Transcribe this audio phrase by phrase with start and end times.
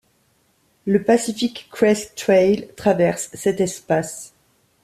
[0.87, 4.33] Le Pacific Crest Trail traverse cet espace.